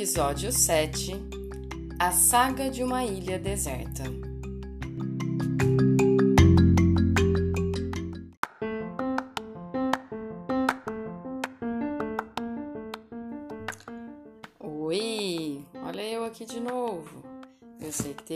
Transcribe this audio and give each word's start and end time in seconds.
Episódio 0.00 0.50
7 0.50 1.14
A 1.98 2.10
Saga 2.10 2.70
de 2.70 2.82
uma 2.82 3.04
Ilha 3.04 3.38
Deserta. 3.38 4.29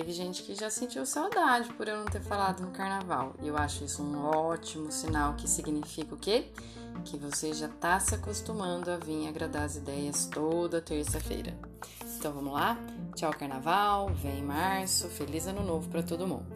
Teve 0.05 0.13
gente 0.13 0.43
que 0.43 0.55
já 0.55 0.69
sentiu 0.69 1.07
saudade 1.07 1.73
por 1.73 1.89
eu 1.89 1.97
não 1.97 2.05
ter 2.05 2.21
falado 2.21 2.61
no 2.61 2.71
carnaval. 2.71 3.35
E 3.43 3.49
eu 3.49 3.57
acho 3.57 3.85
isso 3.85 4.03
um 4.03 4.27
ótimo 4.27 4.93
sinal 4.93 5.33
que 5.33 5.49
significa 5.49 6.15
o 6.15 6.19
quê? 6.19 6.49
que 7.05 7.17
você 7.17 7.53
já 7.53 7.67
está 7.67 7.99
se 7.99 8.15
acostumando 8.15 8.91
a 8.91 8.97
vir 8.97 9.27
agradar 9.27 9.65
as 9.65 9.77
ideias 9.77 10.27
toda 10.27 10.81
terça-feira. 10.81 11.59
Então 12.17 12.33
vamos 12.33 12.53
lá? 12.53 12.79
Tchau 13.17 13.33
carnaval, 13.33 14.11
vem 14.15 14.43
março, 14.43 15.09
feliz 15.09 15.47
ano 15.47 15.63
novo 15.63 15.89
para 15.89 16.03
todo 16.03 16.27
mundo. 16.27 16.47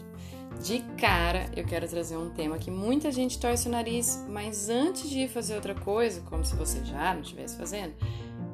De 0.62 0.80
cara, 0.96 1.50
eu 1.56 1.64
quero 1.64 1.88
trazer 1.88 2.16
um 2.16 2.30
tema 2.30 2.56
que 2.56 2.70
muita 2.70 3.10
gente 3.10 3.38
torce 3.38 3.66
o 3.66 3.70
nariz, 3.70 4.24
mas 4.28 4.68
antes 4.70 5.10
de 5.10 5.20
ir 5.20 5.28
fazer 5.28 5.56
outra 5.56 5.74
coisa, 5.74 6.20
como 6.22 6.44
se 6.44 6.54
você 6.54 6.84
já 6.84 7.12
não 7.12 7.22
estivesse 7.22 7.56
fazendo, 7.56 7.94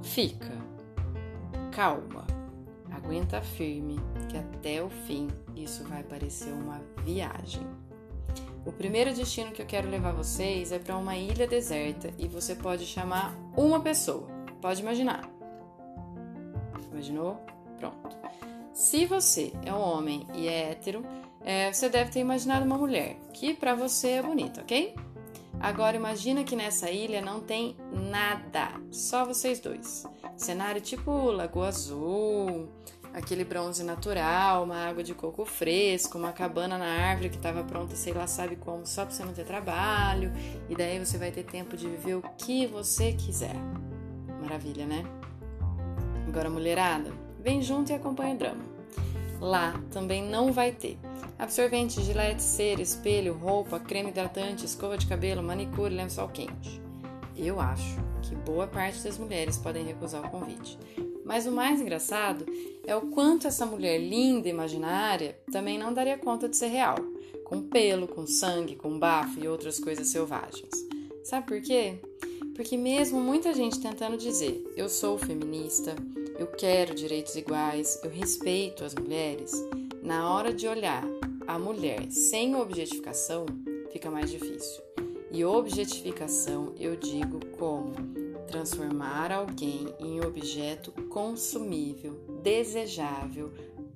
fica. 0.02 0.52
Calma. 1.70 2.23
Aguenta 2.94 3.42
firme, 3.42 3.98
que 4.28 4.36
até 4.36 4.82
o 4.82 4.88
fim 4.88 5.28
isso 5.56 5.84
vai 5.84 6.02
parecer 6.02 6.52
uma 6.52 6.80
viagem. 7.04 7.66
O 8.64 8.72
primeiro 8.72 9.12
destino 9.12 9.52
que 9.52 9.60
eu 9.60 9.66
quero 9.66 9.90
levar 9.90 10.12
vocês 10.12 10.72
é 10.72 10.78
para 10.78 10.96
uma 10.96 11.16
ilha 11.16 11.46
deserta 11.46 12.12
e 12.18 12.28
você 12.28 12.54
pode 12.54 12.86
chamar 12.86 13.34
uma 13.56 13.80
pessoa. 13.80 14.26
Pode 14.60 14.80
imaginar. 14.80 15.28
Imaginou? 16.90 17.44
Pronto. 17.78 18.16
Se 18.72 19.04
você 19.04 19.52
é 19.64 19.72
um 19.72 19.80
homem 19.80 20.26
e 20.32 20.48
é 20.48 20.70
hétero, 20.70 21.04
é, 21.44 21.72
você 21.72 21.88
deve 21.88 22.10
ter 22.10 22.20
imaginado 22.20 22.64
uma 22.64 22.78
mulher 22.78 23.16
que 23.32 23.52
para 23.54 23.74
você 23.74 24.10
é 24.10 24.22
bonita, 24.22 24.62
ok? 24.62 24.94
Agora 25.60 25.96
imagina 25.96 26.44
que 26.44 26.56
nessa 26.56 26.90
ilha 26.90 27.20
não 27.20 27.40
tem 27.40 27.76
nada, 27.92 28.70
só 28.90 29.24
vocês 29.24 29.60
dois. 29.60 30.06
Cenário 30.36 30.80
tipo 30.80 31.30
Lagoa 31.30 31.68
Azul, 31.68 32.68
aquele 33.12 33.44
bronze 33.44 33.84
natural, 33.84 34.64
uma 34.64 34.88
água 34.88 35.02
de 35.02 35.14
coco 35.14 35.44
fresco, 35.44 36.18
uma 36.18 36.32
cabana 36.32 36.77
na 36.77 36.86
árvore 36.86 37.30
que 37.30 37.36
estava 37.36 37.62
pronta, 37.62 37.94
sei 37.94 38.12
lá, 38.12 38.27
sabe 38.27 38.56
como, 38.56 38.84
só 38.84 39.05
para 39.05 39.14
você 39.14 39.24
não 39.24 39.32
ter 39.32 39.44
trabalho, 39.44 40.32
e 40.68 40.74
daí 40.74 40.98
você 40.98 41.16
vai 41.16 41.30
ter 41.30 41.44
tempo 41.44 41.77
de 41.77 41.88
viver 41.88 42.16
o 42.16 42.22
que 42.36 42.66
você 42.66 43.12
quiser. 43.12 43.55
Maravilha, 44.40 44.84
né? 44.84 45.05
Agora, 46.27 46.51
mulherada, 46.51 47.12
vem 47.39 47.62
junto 47.62 47.92
e 47.92 47.95
acompanha 47.95 48.34
o 48.34 48.39
drama. 48.39 48.64
Lá 49.40 49.80
também 49.92 50.22
não 50.22 50.52
vai 50.52 50.72
ter 50.72 50.98
absorvente, 51.39 52.02
gilete, 52.02 52.42
cera, 52.42 52.83
espelho, 52.83 53.34
roupa, 53.34 53.78
creme 53.78 54.11
hidratante, 54.11 54.64
escova 54.64 54.98
de 54.98 55.06
cabelo, 55.06 55.42
manicure, 55.42 55.95
lençol 55.95 56.28
quente. 56.28 56.83
Eu 57.36 57.61
acho 57.61 58.14
que 58.29 58.35
boa 58.35 58.67
parte 58.67 59.02
das 59.02 59.18
mulheres 59.18 59.57
podem 59.57 59.85
recusar 59.85 60.24
o 60.24 60.30
convite. 60.30 60.79
Mas 61.24 61.46
o 61.46 61.52
mais 61.52 61.80
engraçado 61.80 62.45
é 62.86 62.95
o 62.95 63.02
quanto 63.08 63.46
essa 63.46 63.64
mulher 63.64 63.98
linda 63.98 64.48
imaginária 64.48 65.39
também 65.51 65.79
não 65.79 65.92
daria 65.92 66.18
conta 66.18 66.48
de 66.48 66.57
ser 66.57 66.68
real, 66.68 66.96
com 67.45 67.63
pelo, 67.63 68.07
com 68.07 68.27
sangue, 68.27 68.77
com 68.77 68.98
bafo 68.98 69.40
e 69.40 69.48
outras 69.48 69.79
coisas 69.79 70.08
selvagens. 70.08 70.70
Sabe 71.23 71.46
por 71.46 71.61
quê? 71.63 71.95
Porque 72.55 72.77
mesmo 72.77 73.20
muita 73.20 73.55
gente 73.55 73.80
tentando 73.80 74.17
dizer 74.17 74.64
eu 74.77 74.89
sou 74.89 75.18
feminista, 75.18 75.96
eu 76.39 76.46
quero 76.46 76.95
direitos 76.95 77.34
iguais, 77.36 77.98
eu 78.02 78.11
respeito 78.11 78.84
as 78.84 78.95
mulheres, 78.95 79.52
na 80.02 80.30
hora 80.30 80.52
de 80.52 80.68
olhar 80.68 81.05
a 81.46 81.58
mulher 81.58 82.11
sem 82.11 82.55
objetificação, 82.55 83.46
fica 83.90 84.11
mais 84.11 84.30
difícil. 84.30 84.93
E 85.34 85.45
objetificação 85.45 86.72
eu 86.78 86.95
digo 86.95 87.45
como 87.58 87.92
transformar 88.46 89.33
alguém 89.33 89.92
em 89.98 90.24
objeto 90.24 90.92
consumível, 91.08 92.24
desejável 92.40 93.52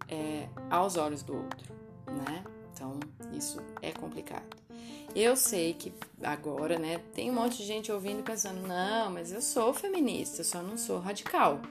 é, 0.09 0.49
aos 0.69 0.97
olhos 0.97 1.23
do 1.23 1.37
outro, 1.37 1.73
né? 2.09 2.43
Então, 2.75 2.99
isso 3.33 3.61
é 3.81 3.93
complicado. 3.93 4.57
Eu 5.15 5.37
sei 5.37 5.75
que 5.75 5.93
agora, 6.25 6.77
né, 6.77 7.01
tem 7.15 7.31
um 7.31 7.35
monte 7.35 7.59
de 7.59 7.65
gente 7.65 7.93
ouvindo 7.93 8.19
e 8.19 8.25
pensando: 8.25 8.67
não, 8.67 9.09
mas 9.09 9.31
eu 9.31 9.41
sou 9.41 9.73
feminista, 9.73 10.41
eu 10.41 10.45
só 10.45 10.61
não 10.61 10.77
sou 10.77 10.99
radical. 10.99 11.63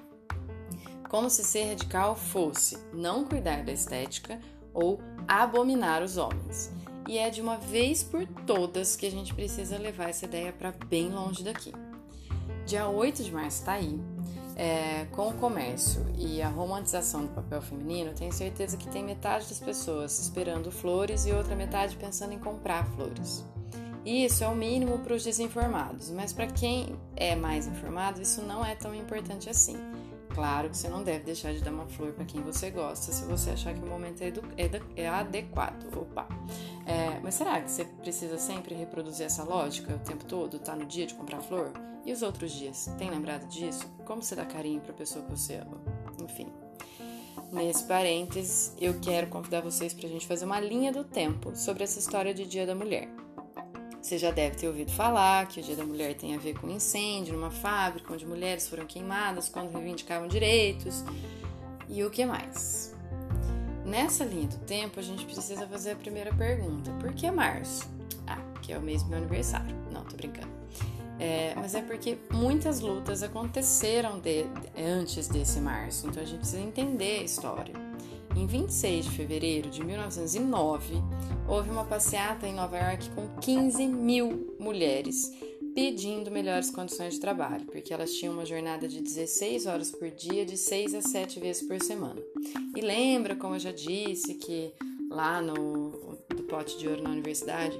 Como 1.09 1.29
se 1.29 1.43
ser 1.43 1.65
radical 1.65 2.15
fosse 2.15 2.77
não 2.93 3.25
cuidar 3.25 3.65
da 3.65 3.73
estética 3.73 4.39
ou 4.73 5.01
abominar 5.27 6.01
os 6.01 6.15
homens. 6.15 6.71
E 7.07 7.17
é 7.17 7.29
de 7.29 7.41
uma 7.41 7.57
vez 7.57 8.03
por 8.03 8.27
todas 8.45 8.97
que 8.97 9.05
a 9.05 9.11
gente 9.11 9.33
precisa 9.33 9.77
levar 9.77 10.09
essa 10.09 10.25
ideia 10.25 10.51
para 10.51 10.73
bem 10.87 11.09
longe 11.09 11.41
daqui. 11.41 11.71
Dia 12.65 12.89
8 12.89 13.23
de 13.23 13.31
março 13.31 13.59
está 13.59 13.73
aí. 13.73 13.97
É, 14.59 15.05
com 15.11 15.29
o 15.29 15.33
comércio 15.33 16.03
e 16.17 16.41
a 16.41 16.49
romantização 16.49 17.21
do 17.21 17.27
papel 17.29 17.61
feminino, 17.61 18.11
tenho 18.13 18.33
certeza 18.33 18.75
que 18.75 18.89
tem 18.89 19.03
metade 19.03 19.47
das 19.47 19.59
pessoas 19.59 20.19
esperando 20.19 20.71
flores 20.71 21.27
e 21.27 21.31
outra 21.31 21.55
metade 21.55 21.95
pensando 21.95 22.33
em 22.33 22.39
comprar 22.39 22.83
flores. 22.95 23.45
Isso 24.03 24.43
é 24.43 24.47
o 24.47 24.55
mínimo 24.55 24.97
para 24.99 25.13
os 25.13 25.23
desinformados, 25.23 26.09
mas 26.09 26.33
para 26.33 26.47
quem 26.47 26.95
é 27.15 27.35
mais 27.35 27.67
informado, 27.67 28.21
isso 28.21 28.41
não 28.41 28.65
é 28.65 28.73
tão 28.73 28.95
importante 28.95 29.49
assim. 29.49 29.77
Claro 30.37 30.69
que 30.69 30.77
você 30.77 30.87
não 30.87 31.01
deve 31.01 31.23
deixar 31.23 31.51
de 31.51 31.63
dar 31.63 31.71
uma 31.71 31.87
flor 31.87 32.13
para 32.13 32.23
quem 32.23 32.43
você 32.43 32.69
gosta 32.69 33.11
se 33.11 33.25
você 33.25 33.49
achar 33.49 33.73
que 33.73 33.79
o 33.79 33.87
momento 33.87 34.21
é, 34.21 34.27
é, 34.55 34.81
é 34.95 35.09
adequado. 35.09 35.91
Opa! 35.97 36.27
É, 36.85 37.19
mas 37.23 37.33
será 37.33 37.59
que 37.59 37.71
você 37.71 37.83
precisa 37.83 38.37
sempre 38.37 38.75
reproduzir 38.75 39.25
essa 39.25 39.43
lógica 39.43 39.95
o 39.95 39.99
tempo 39.99 40.25
todo? 40.25 40.59
Tá 40.59 40.75
no 40.75 40.85
dia 40.85 41.07
de 41.07 41.15
comprar 41.15 41.41
flor? 41.41 41.71
E 42.05 42.11
os 42.11 42.21
outros 42.21 42.51
dias? 42.51 42.87
Tem 42.99 43.09
lembrado 43.09 43.47
disso? 43.47 43.91
Como 44.05 44.21
você 44.21 44.35
dá 44.35 44.45
carinho 44.45 44.79
para 44.79 44.91
a 44.91 44.95
pessoa 44.95 45.25
que 45.25 45.31
você 45.31 45.55
ama? 45.55 45.81
Enfim. 46.23 46.53
Nesse 47.51 47.85
parênteses, 47.85 48.75
eu 48.79 48.99
quero 48.99 49.29
convidar 49.29 49.61
vocês 49.61 49.91
para 49.91 50.05
a 50.05 50.09
gente 50.09 50.27
fazer 50.27 50.45
uma 50.45 50.59
linha 50.59 50.91
do 50.91 51.03
tempo 51.03 51.55
sobre 51.55 51.83
essa 51.83 51.97
história 51.97 52.31
de 52.31 52.45
Dia 52.45 52.67
da 52.67 52.75
Mulher. 52.75 53.09
Você 54.07 54.17
já 54.17 54.31
deve 54.31 54.55
ter 54.55 54.69
ouvido 54.69 54.89
falar 54.89 55.45
que 55.49 55.59
o 55.59 55.63
Dia 55.63 55.75
da 55.75 55.83
Mulher 55.83 56.15
tem 56.15 56.33
a 56.33 56.37
ver 56.37 56.57
com 56.57 56.69
incêndio 56.69 57.33
numa 57.33 57.51
fábrica 57.51 58.13
onde 58.13 58.25
mulheres 58.25 58.65
foram 58.65 58.85
queimadas 58.85 59.49
quando 59.49 59.69
reivindicavam 59.69 60.29
direitos 60.29 61.03
e 61.89 62.01
o 62.05 62.09
que 62.09 62.25
mais. 62.25 62.95
Nessa 63.85 64.23
linha 64.23 64.47
do 64.47 64.59
tempo, 64.59 64.97
a 64.97 65.03
gente 65.03 65.25
precisa 65.25 65.67
fazer 65.67 65.91
a 65.91 65.95
primeira 65.97 66.33
pergunta: 66.33 66.89
por 67.01 67.13
que 67.13 67.29
março? 67.29 67.83
Ah, 68.25 68.41
que 68.61 68.71
é 68.71 68.77
o 68.77 68.81
mês 68.81 69.03
do 69.03 69.09
meu 69.09 69.17
aniversário. 69.17 69.75
Não, 69.91 70.05
tô 70.05 70.15
brincando. 70.15 70.53
É, 71.19 71.53
mas 71.57 71.75
é 71.75 71.81
porque 71.81 72.17
muitas 72.31 72.79
lutas 72.79 73.21
aconteceram 73.21 74.19
de, 74.19 74.45
antes 74.77 75.27
desse 75.27 75.59
março, 75.59 76.07
então 76.07 76.23
a 76.23 76.25
gente 76.25 76.39
precisa 76.39 76.61
entender 76.61 77.19
a 77.19 77.23
história. 77.23 77.86
Em 78.37 78.45
26 78.45 79.05
de 79.05 79.11
fevereiro 79.11 79.67
de 79.67 79.83
1909, 79.83 80.93
houve 81.49 81.71
uma 81.71 81.83
passeata 81.83 82.47
em 82.47 82.53
Nova 82.53 82.77
York 82.77 83.09
com 83.09 83.27
15 83.41 83.87
mil 83.87 84.55
mulheres 84.59 85.33
pedindo 85.73 86.29
melhores 86.29 86.69
condições 86.69 87.15
de 87.15 87.19
trabalho, 87.19 87.65
porque 87.65 87.91
elas 87.91 88.13
tinham 88.13 88.35
uma 88.35 88.45
jornada 88.45 88.87
de 88.87 89.01
16 89.01 89.65
horas 89.65 89.89
por 89.89 90.11
dia, 90.11 90.45
de 90.45 90.55
6 90.55 90.93
a 90.93 91.01
7 91.01 91.39
vezes 91.39 91.67
por 91.67 91.81
semana. 91.81 92.21
E 92.75 92.81
lembra, 92.81 93.35
como 93.35 93.55
eu 93.55 93.59
já 93.59 93.71
disse, 93.71 94.35
que 94.35 94.71
lá 95.09 95.41
no 95.41 96.17
do 96.35 96.43
pote 96.43 96.77
de 96.77 96.87
ouro 96.87 97.01
na 97.01 97.09
universidade, 97.09 97.77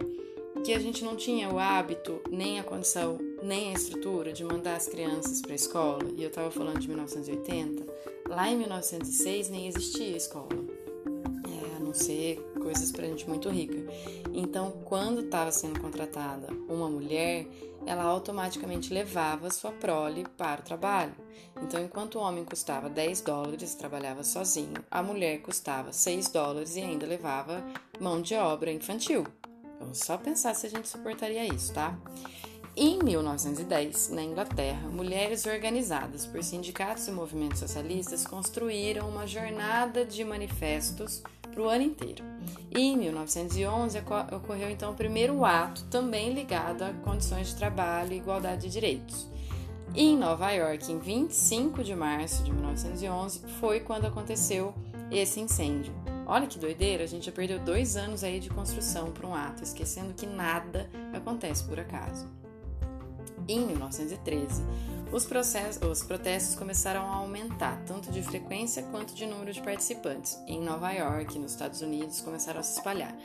que 0.64 0.74
a 0.74 0.80
gente 0.80 1.04
não 1.04 1.16
tinha 1.16 1.54
o 1.54 1.60
hábito, 1.60 2.20
nem 2.32 2.60
a 2.60 2.64
condição, 2.64 3.20
nem 3.44 3.70
a 3.70 3.74
estrutura 3.74 4.34
de 4.34 4.44
mandar 4.44 4.76
as 4.76 4.88
crianças 4.88 5.40
para 5.40 5.52
a 5.52 5.56
escola, 5.56 6.04
e 6.16 6.24
eu 6.24 6.30
estava 6.30 6.50
falando 6.50 6.80
de 6.80 6.88
1980, 6.88 7.86
lá 8.28 8.50
em 8.50 8.58
1906 8.58 9.50
nem 9.50 9.68
existia 9.68 10.16
escola 10.16 10.78
ser 11.98 12.40
coisas 12.62 12.92
para 12.92 13.08
gente 13.08 13.28
muito 13.28 13.50
rica. 13.50 13.78
Então, 14.34 14.72
quando 14.86 15.22
estava 15.22 15.52
sendo 15.52 15.80
contratada 15.80 16.48
uma 16.70 16.90
mulher, 16.90 17.48
ela 17.86 18.04
automaticamente 18.04 18.94
levava 18.94 19.50
sua 19.50 19.72
prole 19.72 20.26
para 20.38 20.62
o 20.62 20.64
trabalho. 20.64 21.16
Então, 21.62 21.84
enquanto 21.84 22.16
o 22.16 22.22
homem 22.22 22.46
custava 22.46 22.90
10 22.90 23.22
dólares 23.22 23.74
e 23.74 23.78
trabalhava 23.78 24.24
sozinho, 24.24 24.84
a 24.92 25.02
mulher 25.02 25.42
custava 25.42 25.92
6 25.92 26.30
dólares 26.30 26.76
e 26.76 26.82
ainda 26.82 27.06
levava 27.06 27.66
mão 28.00 28.22
de 28.22 28.36
obra 28.36 28.72
infantil. 28.72 29.26
Vamos 29.80 30.00
só 30.00 30.18
pensar 30.18 30.54
se 30.56 30.68
a 30.68 30.70
gente 30.70 30.88
suportaria 30.88 31.46
isso, 31.46 31.74
tá? 31.74 31.98
Em 32.80 33.00
1910, 33.00 34.10
na 34.10 34.22
Inglaterra, 34.22 34.88
mulheres 34.88 35.48
organizadas 35.48 36.28
por 36.28 36.44
sindicatos 36.44 37.08
e 37.08 37.12
movimentos 37.12 37.58
socialistas 37.58 38.24
construíram 38.24 39.10
uma 39.10 39.26
jornada 39.26 40.06
de 40.06 40.24
manifestos 40.24 41.24
para 41.42 41.60
o 41.60 41.68
ano 41.68 41.86
inteiro. 41.86 42.24
E 42.70 42.80
em 42.80 42.96
1911 42.96 43.98
ocorreu 44.32 44.70
então 44.70 44.92
o 44.92 44.96
primeiro 44.96 45.44
ato, 45.44 45.86
também 45.86 46.32
ligado 46.32 46.84
a 46.84 46.94
condições 46.94 47.48
de 47.48 47.56
trabalho 47.56 48.14
e 48.14 48.18
igualdade 48.18 48.68
de 48.68 48.74
direitos. 48.74 49.28
E 49.96 50.10
em 50.10 50.16
Nova 50.16 50.52
York, 50.52 50.92
em 50.92 51.00
25 51.00 51.84
de 51.84 51.96
março 51.96 52.44
de 52.44 52.52
1911, 52.52 53.40
foi 53.60 53.80
quando 53.80 54.06
aconteceu 54.06 54.72
esse 55.10 55.40
incêndio. 55.40 55.96
Olha 56.28 56.46
que 56.46 56.60
doideira, 56.60 57.06
a 57.06 57.08
gente 57.08 57.26
já 57.26 57.32
perdeu 57.32 57.58
dois 57.58 57.98
anos 57.98 58.24
aí 58.24 58.40
de 58.40 58.52
construção 58.52 59.10
para 59.12 59.26
um 59.26 59.34
ato, 59.34 59.64
esquecendo 59.64 60.14
que 60.14 60.28
nada 60.28 60.88
acontece 61.12 61.64
por 61.64 61.80
acaso. 61.80 62.28
Em 63.48 63.66
1913, 63.66 64.64
os, 65.12 65.26
processos, 65.26 65.82
os 65.82 66.04
protestos 66.04 66.56
começaram 66.56 67.02
a 67.02 67.16
aumentar, 67.16 67.82
tanto 67.86 68.12
de 68.12 68.22
frequência 68.22 68.84
quanto 68.84 69.14
de 69.14 69.26
número 69.26 69.54
de 69.54 69.62
participantes. 69.62 70.38
Em 70.46 70.60
Nova 70.60 70.92
York, 70.92 71.40
nos 71.40 71.52
Estados 71.52 71.82
Unidos, 71.82 72.20
começaram 72.20 72.60
a 72.60 72.64
se 72.64 72.78
espalhar, 72.78 73.16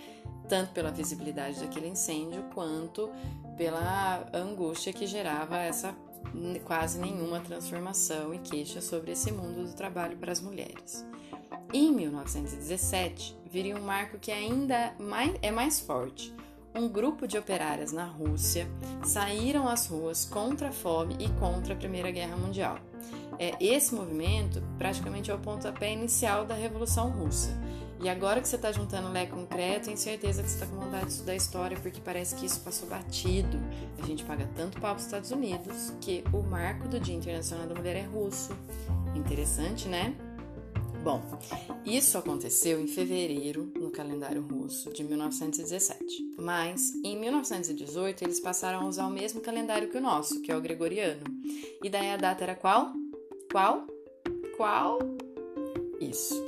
tanto 0.49 0.73
pela 0.73 0.93
visibilidade 0.93 1.59
daquele 1.59 1.89
incêndio 1.89 2.45
quanto 2.55 3.11
pela 3.57 4.29
angústia 4.33 4.93
que 4.93 5.07
gerava 5.07 5.59
essa 5.59 5.95
quase 6.65 7.01
nenhuma 7.01 7.41
transformação 7.41 8.33
e 8.33 8.39
queixa 8.39 8.81
sobre 8.81 9.13
esse 9.13 9.33
mundo 9.33 9.67
do 9.67 9.75
trabalho 9.75 10.17
para 10.17 10.31
as 10.31 10.41
mulheres. 10.41 11.05
Em 11.73 11.91
1917, 11.91 13.37
viria 13.51 13.77
um 13.77 13.83
marco 13.83 14.19
que 14.19 14.31
ainda 14.31 14.95
mais, 15.01 15.35
é 15.43 15.51
mais 15.51 15.81
forte 15.81 16.33
um 16.75 16.89
grupo 16.89 17.27
de 17.27 17.37
operárias 17.37 17.93
na 17.93 18.05
Rússia 18.05 18.67
saíram 19.05 19.69
às 19.69 19.87
ruas 19.87 20.25
contra 20.25 20.69
a 20.69 20.73
fome 20.73 21.17
e 21.19 21.29
contra 21.39 21.75
a 21.75 21.77
Primeira 21.77 22.11
Guerra 22.11 22.37
Mundial. 22.37 22.79
É, 23.39 23.57
esse 23.61 23.95
movimento 23.95 24.63
praticamente 24.79 25.31
é 25.31 25.35
o 25.35 25.39
pontapé 25.39 25.93
inicial 25.93 26.45
da 26.45 26.55
Revolução 26.55 27.11
Russa. 27.11 27.51
E 28.03 28.09
agora 28.09 28.41
que 28.41 28.49
você 28.49 28.57
está 28.57 28.73
juntando 28.73 29.13
leque 29.13 29.31
concreto, 29.31 29.85
tenho 29.85 29.97
certeza 29.97 30.43
que 30.43 30.49
você 30.49 30.57
está 30.57 30.67
com 30.67 30.81
vontade 30.81 31.07
de 31.07 31.13
estudar 31.13 31.37
história, 31.37 31.79
porque 31.81 32.01
parece 32.01 32.35
que 32.35 32.45
isso 32.45 32.59
passou 32.61 32.89
batido. 32.89 33.61
A 34.03 34.05
gente 34.05 34.25
paga 34.25 34.49
tanto 34.57 34.81
pau 34.81 34.91
para 34.91 34.99
os 34.99 35.05
Estados 35.05 35.31
Unidos 35.31 35.93
que 36.01 36.25
o 36.33 36.43
marco 36.43 36.89
do 36.89 36.99
Dia 36.99 37.15
Internacional 37.15 37.69
da 37.69 37.75
Mulher 37.77 37.97
é 37.97 38.03
russo. 38.03 38.57
Interessante, 39.15 39.87
né? 39.87 40.17
Bom, 41.05 41.21
isso 41.85 42.19
aconteceu 42.19 42.81
em 42.81 42.89
fevereiro 42.89 43.73
calendário 43.93 44.43
russo 44.43 44.93
de 44.93 45.05
1917, 45.05 46.35
mas 46.39 46.94
em 47.05 47.17
1918 47.19 48.25
eles 48.25 48.41
passaram 48.41 48.81
a 48.81 48.87
usar 48.87 49.06
o 49.06 49.11
mesmo 49.11 49.41
calendário 49.41 49.89
que 49.89 49.99
o 49.99 50.00
nosso, 50.00 50.41
que 50.41 50.50
é 50.50 50.56
o 50.56 50.61
gregoriano. 50.61 51.23
E 51.83 51.89
daí 51.89 52.11
a 52.11 52.17
data 52.17 52.43
era 52.43 52.55
qual? 52.55 52.93
Qual? 53.50 53.87
Qual? 54.56 54.99
Isso. 56.00 56.44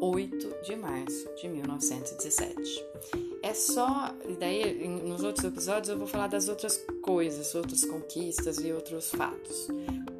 8 0.00 0.62
de 0.64 0.76
março 0.76 1.28
de 1.36 1.48
1917. 1.48 3.29
É 3.42 3.54
só. 3.54 4.14
E 4.28 4.34
daí, 4.34 4.86
nos 4.86 5.22
outros 5.22 5.44
episódios, 5.44 5.88
eu 5.88 5.98
vou 5.98 6.06
falar 6.06 6.26
das 6.26 6.48
outras 6.48 6.76
coisas, 7.02 7.54
outras 7.54 7.84
conquistas 7.84 8.58
e 8.58 8.72
outros 8.72 9.10
fatos. 9.10 9.68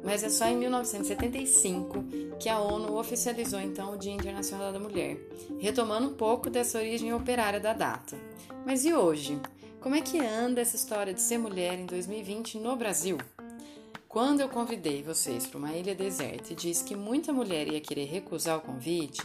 Mas 0.03 0.23
é 0.23 0.29
só 0.29 0.47
em 0.47 0.57
1975 0.57 2.03
que 2.39 2.49
a 2.49 2.59
ONU 2.59 2.97
oficializou 2.97 3.59
então 3.59 3.93
o 3.93 3.97
Dia 3.97 4.13
Internacional 4.13 4.73
da 4.73 4.79
Mulher, 4.79 5.17
retomando 5.59 6.07
um 6.07 6.13
pouco 6.13 6.49
dessa 6.49 6.79
origem 6.79 7.13
operária 7.13 7.59
da 7.59 7.73
data. 7.73 8.17
Mas 8.65 8.83
e 8.85 8.93
hoje? 8.93 9.39
Como 9.79 9.95
é 9.95 10.01
que 10.01 10.19
anda 10.19 10.61
essa 10.61 10.75
história 10.75 11.13
de 11.13 11.21
ser 11.21 11.37
mulher 11.37 11.79
em 11.79 11.85
2020 11.85 12.59
no 12.59 12.75
Brasil? 12.75 13.17
Quando 14.07 14.41
eu 14.41 14.49
convidei 14.49 15.01
vocês 15.01 15.47
para 15.47 15.57
uma 15.57 15.73
ilha 15.73 15.95
deserta 15.95 16.51
e 16.51 16.55
disse 16.55 16.83
que 16.83 16.95
muita 16.95 17.31
mulher 17.31 17.67
ia 17.67 17.79
querer 17.79 18.05
recusar 18.05 18.57
o 18.57 18.61
convite, 18.61 19.21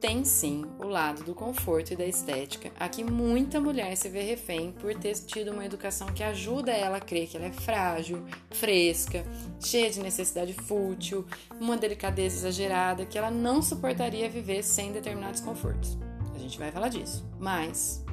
tem 0.00 0.24
sim 0.24 0.64
o 0.78 0.86
lado 0.86 1.24
do 1.24 1.34
conforto 1.34 1.92
e 1.92 1.96
da 1.96 2.04
estética, 2.06 2.70
a 2.78 2.88
que 2.88 3.02
muita 3.02 3.60
mulher 3.60 3.96
se 3.96 4.08
vê 4.08 4.22
refém 4.22 4.72
por 4.72 4.94
ter 4.94 5.14
tido 5.14 5.52
uma 5.52 5.64
educação 5.64 6.08
que 6.08 6.22
ajuda 6.22 6.72
ela 6.72 6.98
a 6.98 7.00
crer 7.00 7.28
que 7.28 7.36
ela 7.36 7.46
é 7.46 7.52
frágil, 7.52 8.24
fresca, 8.50 9.24
cheia 9.60 9.90
de 9.90 10.00
necessidade 10.00 10.52
fútil, 10.52 11.26
uma 11.60 11.76
delicadeza 11.76 12.36
exagerada 12.36 13.06
que 13.06 13.16
ela 13.16 13.30
não 13.30 13.62
suportaria 13.62 14.28
viver 14.28 14.62
sem 14.62 14.92
determinados 14.92 15.40
confortos. 15.40 15.98
A 16.34 16.38
gente 16.38 16.58
vai 16.58 16.70
falar 16.70 16.88
disso. 16.88 17.24
Mas, 17.38 18.04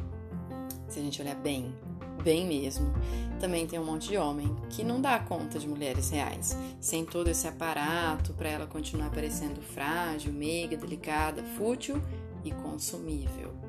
se 0.88 1.00
a 1.00 1.02
gente 1.02 1.22
olhar 1.22 1.36
bem 1.36 1.74
bem 2.22 2.46
mesmo. 2.46 2.94
Também 3.40 3.66
tem 3.66 3.80
um 3.80 3.86
monte 3.86 4.10
de 4.10 4.18
homem 4.18 4.56
que 4.70 4.84
não 4.84 5.02
dá 5.02 5.18
conta 5.20 5.58
de 5.58 5.68
mulheres 5.68 6.10
reais, 6.10 6.58
sem 6.80 7.04
todo 7.04 7.28
esse 7.28 7.48
aparato 7.48 8.34
para 8.34 8.50
ela 8.50 8.68
continuar 8.68 9.10
parecendo 9.10 9.62
frágil, 9.62 10.32
meiga, 10.32 10.78
delicada, 10.78 11.44
fútil 11.44 12.02
e 12.44 12.52
consumível. 12.52 13.62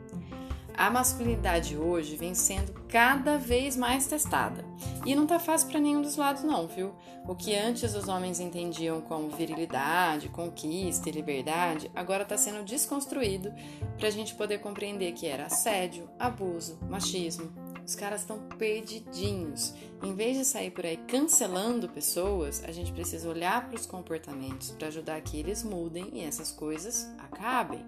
A 0.76 0.90
masculinidade 0.90 1.76
hoje 1.76 2.16
vem 2.16 2.34
sendo 2.34 2.72
cada 2.88 3.36
vez 3.36 3.76
mais 3.76 4.06
testada. 4.06 4.64
E 5.04 5.14
não 5.14 5.26
tá 5.26 5.38
fácil 5.38 5.68
para 5.68 5.80
nenhum 5.80 6.00
dos 6.00 6.16
lados 6.16 6.42
não, 6.42 6.66
viu? 6.66 6.94
O 7.28 7.34
que 7.34 7.54
antes 7.54 7.94
os 7.94 8.08
homens 8.08 8.40
entendiam 8.40 9.00
como 9.00 9.28
virilidade, 9.28 10.28
conquista 10.28 11.08
e 11.08 11.12
liberdade, 11.12 11.90
agora 11.94 12.22
está 12.22 12.36
sendo 12.36 12.64
desconstruído 12.64 13.52
para 13.98 14.08
a 14.08 14.10
gente 14.10 14.34
poder 14.34 14.58
compreender 14.58 15.12
que 15.12 15.26
era 15.26 15.46
assédio, 15.46 16.08
abuso, 16.18 16.78
machismo, 16.88 17.52
os 17.86 17.94
caras 17.94 18.20
estão 18.22 18.38
perdidinhos. 18.58 19.74
Em 20.02 20.14
vez 20.14 20.36
de 20.36 20.44
sair 20.44 20.70
por 20.70 20.84
aí 20.84 20.96
cancelando 20.96 21.88
pessoas, 21.88 22.62
a 22.64 22.72
gente 22.72 22.92
precisa 22.92 23.28
olhar 23.28 23.68
para 23.68 23.76
os 23.76 23.86
comportamentos 23.86 24.70
para 24.70 24.88
ajudar 24.88 25.20
que 25.20 25.38
eles 25.38 25.62
mudem 25.62 26.10
e 26.12 26.20
essas 26.20 26.50
coisas 26.50 27.08
acabem. 27.18 27.84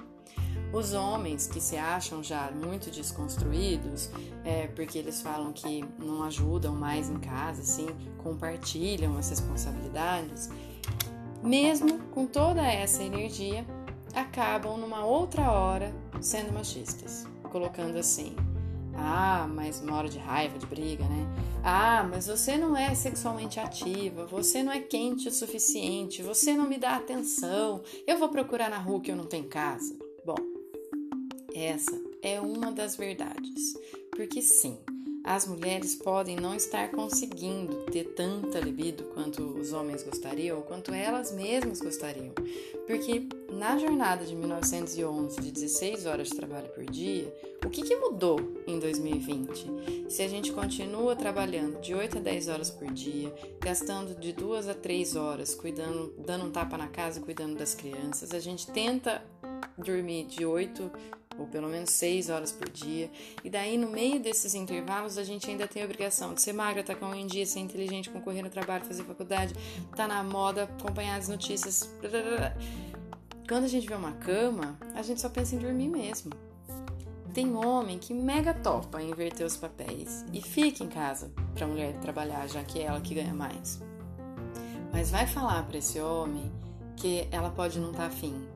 Os 0.72 0.92
homens 0.92 1.46
que 1.46 1.60
se 1.60 1.76
acham 1.76 2.22
já 2.22 2.50
muito 2.50 2.90
desconstruídos, 2.90 4.10
é, 4.44 4.66
porque 4.68 4.98
eles 4.98 5.22
falam 5.22 5.52
que 5.52 5.84
não 5.98 6.24
ajudam 6.24 6.74
mais 6.74 7.08
em 7.08 7.18
casa, 7.18 7.62
assim, 7.62 7.86
compartilham 8.18 9.16
as 9.16 9.30
responsabilidades, 9.30 10.50
mesmo 11.42 11.98
com 12.10 12.26
toda 12.26 12.66
essa 12.66 13.02
energia, 13.02 13.64
acabam 14.14 14.78
numa 14.78 15.04
outra 15.04 15.50
hora 15.50 15.94
sendo 16.20 16.52
machistas, 16.52 17.26
colocando 17.50 17.98
assim: 17.98 18.34
ah, 18.96 19.48
mas 19.52 19.80
uma 19.80 19.96
hora 19.96 20.08
de 20.08 20.18
raiva, 20.18 20.58
de 20.58 20.66
briga, 20.66 21.04
né? 21.04 21.26
Ah, 21.62 22.06
mas 22.08 22.26
você 22.26 22.56
não 22.56 22.76
é 22.76 22.94
sexualmente 22.94 23.58
ativa, 23.58 24.26
você 24.26 24.62
não 24.62 24.72
é 24.72 24.80
quente 24.80 25.28
o 25.28 25.32
suficiente, 25.32 26.22
você 26.22 26.54
não 26.54 26.68
me 26.68 26.78
dá 26.78 26.96
atenção, 26.96 27.82
eu 28.06 28.18
vou 28.18 28.28
procurar 28.28 28.68
na 28.68 28.78
rua 28.78 29.00
que 29.00 29.10
eu 29.10 29.16
não 29.16 29.24
tenho 29.26 29.48
casa. 29.48 29.96
Bom, 30.24 30.36
essa 31.54 31.98
é 32.22 32.40
uma 32.40 32.70
das 32.70 32.96
verdades, 32.96 33.74
porque 34.10 34.42
sim, 34.42 34.78
as 35.24 35.46
mulheres 35.46 35.94
podem 35.94 36.36
não 36.36 36.54
estar 36.54 36.90
conseguindo 36.90 37.86
ter 37.86 38.04
tanta 38.12 38.60
libido 38.60 39.04
quanto 39.04 39.42
os 39.42 39.72
homens 39.72 40.02
gostariam 40.02 40.58
ou 40.58 40.62
quanto 40.62 40.92
elas 40.92 41.32
mesmas 41.32 41.80
gostariam. 41.80 42.34
Porque 42.86 43.26
na 43.50 43.78
jornada 43.78 44.26
de 44.26 44.36
1911, 44.36 45.40
de 45.40 45.50
16 45.50 46.04
horas 46.04 46.28
de 46.28 46.36
trabalho 46.36 46.68
por 46.68 46.84
dia, 46.84 47.34
o 47.64 47.70
que, 47.70 47.82
que 47.82 47.96
mudou 47.96 48.38
em 48.66 48.78
2020? 48.78 50.10
Se 50.10 50.22
a 50.22 50.28
gente 50.28 50.52
continua 50.52 51.16
trabalhando 51.16 51.80
de 51.80 51.94
8 51.94 52.18
a 52.18 52.20
10 52.20 52.48
horas 52.48 52.70
por 52.70 52.92
dia, 52.92 53.34
gastando 53.60 54.14
de 54.14 54.34
2 54.34 54.68
a 54.68 54.74
3 54.74 55.16
horas 55.16 55.54
cuidando, 55.54 56.14
dando 56.18 56.44
um 56.44 56.50
tapa 56.50 56.76
na 56.76 56.88
casa, 56.88 57.22
cuidando 57.22 57.56
das 57.56 57.74
crianças, 57.74 58.34
a 58.34 58.38
gente 58.38 58.70
tenta 58.70 59.24
dormir 59.78 60.26
de 60.26 60.44
8 60.44 60.92
ou 61.38 61.46
pelo 61.46 61.68
menos 61.68 61.90
6 61.90 62.30
horas 62.30 62.52
por 62.52 62.68
dia. 62.68 63.10
E 63.42 63.50
daí, 63.50 63.76
no 63.76 63.88
meio 63.88 64.20
desses 64.20 64.54
intervalos, 64.54 65.18
a 65.18 65.24
gente 65.24 65.50
ainda 65.50 65.66
tem 65.66 65.82
a 65.82 65.84
obrigação 65.84 66.34
de 66.34 66.42
ser 66.42 66.52
magra, 66.52 66.80
estar 66.80 66.94
tá 66.94 67.00
com 67.00 67.06
um 67.06 67.26
dia, 67.26 67.44
ser 67.46 67.60
inteligente, 67.60 68.10
concorrer 68.10 68.42
no 68.42 68.50
trabalho, 68.50 68.84
fazer 68.84 69.04
faculdade, 69.04 69.54
estar 69.54 69.96
tá 69.96 70.08
na 70.08 70.22
moda, 70.22 70.64
acompanhar 70.64 71.18
as 71.18 71.28
notícias. 71.28 71.90
Quando 73.48 73.64
a 73.64 73.68
gente 73.68 73.86
vê 73.86 73.94
uma 73.94 74.12
cama, 74.12 74.78
a 74.94 75.02
gente 75.02 75.20
só 75.20 75.28
pensa 75.28 75.54
em 75.54 75.58
dormir 75.58 75.88
mesmo. 75.88 76.32
Tem 77.34 77.52
homem 77.56 77.98
que 77.98 78.14
mega 78.14 78.54
topa 78.54 79.02
inverter 79.02 79.44
os 79.44 79.56
papéis 79.56 80.24
e 80.32 80.40
fica 80.40 80.84
em 80.84 80.88
casa 80.88 81.32
para 81.52 81.64
a 81.64 81.68
mulher 81.68 81.98
trabalhar, 81.98 82.48
já 82.48 82.62
que 82.62 82.78
é 82.78 82.84
ela 82.84 83.00
que 83.00 83.12
ganha 83.12 83.34
mais. 83.34 83.82
Mas 84.92 85.10
vai 85.10 85.26
falar 85.26 85.64
para 85.64 85.78
esse 85.78 86.00
homem 86.00 86.52
que 86.96 87.26
ela 87.32 87.50
pode 87.50 87.80
não 87.80 87.90
estar 87.90 88.04
tá 88.04 88.06
afim, 88.06 88.46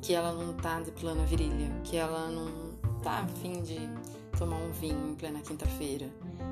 que 0.00 0.14
ela 0.14 0.32
não 0.32 0.54
tá 0.54 0.80
depilando 0.80 1.20
a 1.20 1.24
virilha, 1.24 1.70
que 1.84 1.96
ela 1.96 2.28
não, 2.28 2.70
tá 3.02 3.20
afim 3.20 3.62
de 3.62 3.78
tomar 4.38 4.56
um 4.56 4.70
vinho 4.72 5.10
em 5.10 5.14
plena 5.14 5.40
quinta-feira. 5.40 6.08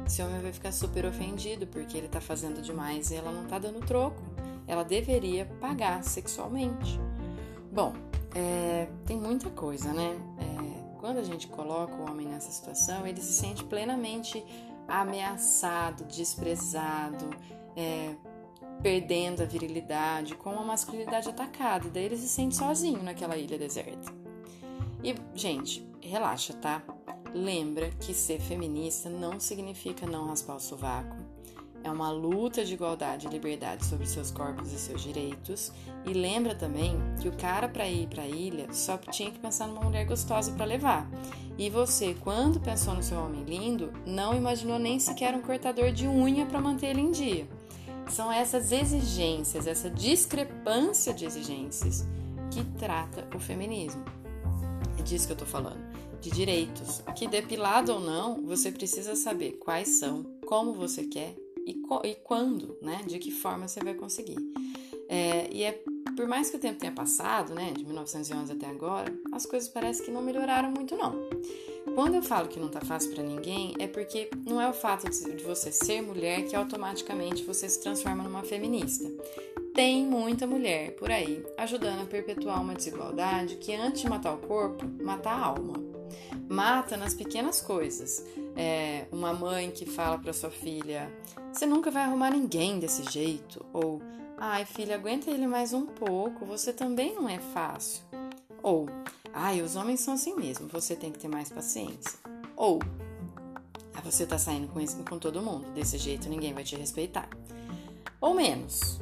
Esse 0.06 0.22
homem 0.22 0.40
vai 0.40 0.52
ficar 0.52 0.72
super 0.72 1.04
ofendido 1.06 1.66
porque 1.66 1.96
ele 1.96 2.08
tá 2.08 2.20
fazendo 2.20 2.60
demais 2.62 3.10
e 3.10 3.16
ela 3.16 3.30
não 3.30 3.44
tá 3.44 3.58
dando 3.58 3.80
troco. 3.80 4.22
Ela 4.66 4.84
deveria 4.84 5.46
pagar 5.60 6.02
sexualmente. 6.04 7.00
Bom, 7.72 7.94
é, 8.34 8.88
tem 9.06 9.16
muita 9.16 9.48
coisa, 9.50 9.92
né? 9.92 10.18
É, 10.38 10.98
quando 10.98 11.18
a 11.18 11.22
gente 11.22 11.46
coloca 11.48 11.94
o 11.94 12.10
homem 12.10 12.26
nessa 12.26 12.50
situação, 12.50 13.06
ele 13.06 13.20
se 13.20 13.32
sente 13.32 13.64
plenamente 13.64 14.44
ameaçado, 14.86 16.04
desprezado, 16.04 17.30
é, 17.76 18.14
perdendo 18.82 19.42
a 19.42 19.46
virilidade, 19.46 20.34
com 20.34 20.50
a 20.50 20.64
masculinidade 20.64 21.28
atacada. 21.28 21.86
E 21.86 21.90
daí 21.90 22.04
ele 22.04 22.16
se 22.16 22.28
sente 22.28 22.56
sozinho 22.56 23.02
naquela 23.02 23.36
ilha 23.36 23.58
deserta. 23.58 24.12
E, 25.02 25.14
gente, 25.34 25.86
relaxa, 26.00 26.54
tá? 26.54 26.82
Lembra 27.34 27.90
que 28.00 28.14
ser 28.14 28.40
feminista 28.40 29.08
não 29.08 29.38
significa 29.38 30.06
não 30.06 30.26
raspar 30.26 30.56
o 30.56 30.60
sovaco. 30.60 31.16
É 31.84 31.90
uma 31.90 32.10
luta 32.10 32.64
de 32.64 32.74
igualdade 32.74 33.26
e 33.26 33.30
liberdade 33.30 33.86
sobre 33.86 34.06
seus 34.06 34.30
corpos 34.30 34.72
e 34.72 34.78
seus 34.78 35.00
direitos. 35.00 35.72
E 36.04 36.12
lembra 36.12 36.54
também 36.54 36.98
que 37.20 37.28
o 37.28 37.36
cara 37.36 37.68
para 37.68 37.88
ir 37.88 38.08
para 38.08 38.24
a 38.24 38.28
ilha 38.28 38.72
só 38.72 38.98
tinha 38.98 39.30
que 39.30 39.38
pensar 39.38 39.68
numa 39.68 39.82
mulher 39.82 40.04
gostosa 40.04 40.52
para 40.52 40.64
levar. 40.64 41.08
E 41.56 41.70
você, 41.70 42.14
quando 42.20 42.60
pensou 42.60 42.94
no 42.94 43.02
seu 43.02 43.18
homem 43.18 43.44
lindo, 43.44 43.92
não 44.06 44.34
imaginou 44.34 44.78
nem 44.78 44.98
sequer 44.98 45.34
um 45.34 45.42
cortador 45.42 45.92
de 45.92 46.06
unha 46.06 46.46
para 46.46 46.60
manter 46.60 46.88
ele 46.88 47.00
em 47.00 47.10
dia. 47.12 47.48
São 48.10 48.32
essas 48.32 48.72
exigências, 48.72 49.66
essa 49.66 49.90
discrepância 49.90 51.12
de 51.12 51.24
exigências 51.24 52.06
que 52.50 52.64
trata 52.78 53.28
o 53.36 53.38
feminismo. 53.38 54.04
É 54.98 55.02
disso 55.02 55.26
que 55.26 55.32
eu 55.32 55.36
tô 55.36 55.46
falando, 55.46 55.80
de 56.20 56.30
direitos. 56.30 57.02
Que 57.14 57.28
depilado 57.28 57.92
ou 57.92 58.00
não, 58.00 58.42
você 58.42 58.72
precisa 58.72 59.14
saber 59.14 59.52
quais 59.52 59.88
são, 59.88 60.24
como 60.46 60.72
você 60.72 61.04
quer 61.04 61.36
e, 61.66 61.80
e 62.04 62.14
quando, 62.16 62.76
né? 62.82 63.02
De 63.06 63.18
que 63.18 63.30
forma 63.30 63.68
você 63.68 63.80
vai 63.80 63.94
conseguir. 63.94 64.38
É, 65.08 65.48
e 65.50 65.62
é 65.62 65.82
por 66.18 66.26
mais 66.26 66.50
que 66.50 66.56
o 66.56 66.58
tempo 66.58 66.80
tenha 66.80 66.92
passado, 66.92 67.54
né, 67.54 67.72
de 67.72 67.84
1911 67.84 68.52
até 68.52 68.66
agora, 68.66 69.16
as 69.32 69.46
coisas 69.46 69.68
parecem 69.68 70.06
que 70.06 70.10
não 70.10 70.20
melhoraram 70.20 70.68
muito 70.72 70.96
não. 70.96 71.14
Quando 71.94 72.14
eu 72.14 72.22
falo 72.22 72.48
que 72.48 72.60
não 72.60 72.68
tá 72.68 72.80
fácil 72.80 73.12
para 73.12 73.22
ninguém, 73.22 73.74
é 73.78 73.86
porque 73.86 74.30
não 74.46 74.60
é 74.60 74.68
o 74.68 74.72
fato 74.72 75.08
de 75.10 75.42
você 75.42 75.72
ser 75.72 76.00
mulher 76.00 76.44
que 76.44 76.54
automaticamente 76.54 77.42
você 77.42 77.68
se 77.68 77.80
transforma 77.80 78.22
numa 78.22 78.42
feminista. 78.42 79.10
Tem 79.74 80.04
muita 80.04 80.46
mulher 80.46 80.96
por 80.96 81.10
aí 81.10 81.44
ajudando 81.56 82.02
a 82.02 82.06
perpetuar 82.06 82.60
uma 82.60 82.74
desigualdade 82.74 83.56
que 83.56 83.74
antes 83.74 84.02
de 84.02 84.08
matar 84.08 84.34
o 84.34 84.38
corpo, 84.38 84.84
mata 85.02 85.30
a 85.30 85.38
alma. 85.38 85.74
Mata 86.48 86.96
nas 86.96 87.14
pequenas 87.14 87.60
coisas. 87.60 88.24
É, 88.56 89.06
uma 89.12 89.32
mãe 89.32 89.70
que 89.70 89.86
fala 89.86 90.18
para 90.18 90.32
sua 90.32 90.50
filha: 90.50 91.12
"Você 91.52 91.66
nunca 91.66 91.90
vai 91.90 92.02
arrumar 92.02 92.30
ninguém 92.30 92.78
desse 92.78 93.08
jeito", 93.12 93.64
ou 93.72 94.02
"Ai, 94.36 94.64
filha, 94.64 94.96
aguenta 94.96 95.30
ele 95.30 95.46
mais 95.46 95.72
um 95.72 95.86
pouco, 95.86 96.44
você 96.44 96.72
também 96.72 97.14
não 97.14 97.28
é 97.28 97.38
fácil". 97.38 98.02
Ou 98.62 98.88
Ai, 99.32 99.62
os 99.62 99.76
homens 99.76 100.00
são 100.00 100.14
assim 100.14 100.34
mesmo, 100.34 100.68
você 100.68 100.96
tem 100.96 101.12
que 101.12 101.18
ter 101.18 101.28
mais 101.28 101.50
paciência. 101.50 102.18
Ou, 102.56 102.80
ah, 103.94 104.00
você 104.00 104.26
tá 104.26 104.38
saindo 104.38 104.68
com, 104.68 104.80
isso, 104.80 104.96
com 105.08 105.18
todo 105.18 105.42
mundo, 105.42 105.70
desse 105.72 105.98
jeito 105.98 106.28
ninguém 106.28 106.52
vai 106.52 106.64
te 106.64 106.76
respeitar. 106.76 107.28
Ou 108.20 108.34
menos, 108.34 109.00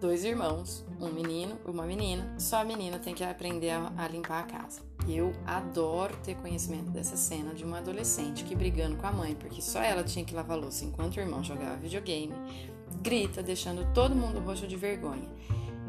dois 0.00 0.24
irmãos, 0.24 0.84
um 1.00 1.08
menino, 1.08 1.58
uma 1.66 1.84
menina, 1.86 2.34
só 2.38 2.58
a 2.58 2.64
menina 2.64 2.98
tem 2.98 3.14
que 3.14 3.24
aprender 3.24 3.70
a, 3.70 3.92
a 3.96 4.08
limpar 4.08 4.40
a 4.40 4.42
casa. 4.44 4.80
Eu 5.08 5.32
adoro 5.46 6.16
ter 6.24 6.34
conhecimento 6.36 6.90
dessa 6.90 7.16
cena 7.16 7.54
de 7.54 7.64
uma 7.64 7.78
adolescente 7.78 8.44
que 8.44 8.56
brigando 8.56 8.96
com 8.96 9.06
a 9.06 9.12
mãe 9.12 9.34
porque 9.36 9.62
só 9.62 9.80
ela 9.80 10.02
tinha 10.02 10.24
que 10.24 10.34
lavar 10.34 10.58
louça 10.58 10.84
enquanto 10.84 11.16
o 11.16 11.20
irmão 11.20 11.44
jogava 11.44 11.76
videogame, 11.76 12.34
grita 13.02 13.42
deixando 13.42 13.86
todo 13.94 14.16
mundo 14.16 14.40
roxo 14.40 14.66
de 14.66 14.76
vergonha. 14.76 15.28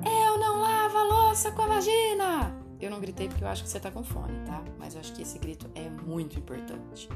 Eu 0.06 0.38
não 0.38 0.62
lavo 0.62 0.98
a 0.98 1.04
louça 1.04 1.52
com 1.52 1.64
a 1.64 1.68
vagina! 1.68 2.67
Eu 2.80 2.92
não 2.92 3.00
gritei 3.00 3.28
porque 3.28 3.44
eu 3.44 3.48
acho 3.48 3.64
que 3.64 3.70
você 3.70 3.80
tá 3.80 3.90
com 3.90 4.04
fone, 4.04 4.40
tá? 4.46 4.64
Mas 4.78 4.94
eu 4.94 5.00
acho 5.00 5.14
que 5.14 5.24
esse 5.24 5.40
grito 5.40 5.70
é 5.74 5.90
muito 5.90 6.38
importante. 6.38 7.10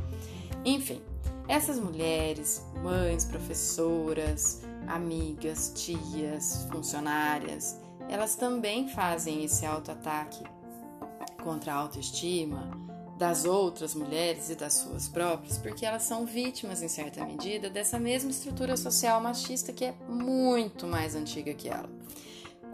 Enfim, 0.66 1.02
essas 1.48 1.80
mulheres, 1.80 2.66
mães, 2.82 3.26
professoras, 3.26 4.64
amigas, 4.88 5.72
tias, 5.76 6.68
funcionárias, 6.72 7.80
elas 8.10 8.36
também 8.36 8.90
fazem 8.90 9.44
esse 9.44 9.66
autoataque 9.66 10.44
contra 11.44 11.74
a 11.74 11.76
autoestima 11.76 12.70
das 13.18 13.46
outras 13.46 13.94
mulheres 13.94 14.50
e 14.50 14.56
das 14.56 14.74
suas 14.74 15.08
próprias, 15.08 15.58
porque 15.60 15.86
elas 15.86 16.02
são 16.02 16.26
vítimas, 16.26 16.82
em 16.82 16.88
certa 16.88 17.24
medida, 17.24 17.70
dessa 17.70 18.00
mesma 18.00 18.32
estrutura 18.32 18.76
social 18.76 19.22
machista 19.22 19.72
que 19.72 19.86
é 19.86 19.94
muito 20.10 20.88
mais 20.88 21.14
antiga 21.14 21.54
que 21.54 21.70
ela. 21.70 21.88